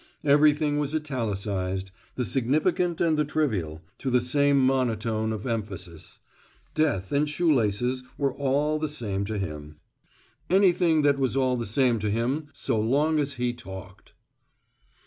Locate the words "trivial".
3.23-3.83